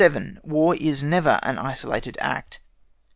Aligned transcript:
WAR 0.41 0.75
IS 0.79 1.03
NEVER 1.03 1.39
AN 1.43 1.59
ISOLATED 1.59 2.17
ACT. 2.21 2.59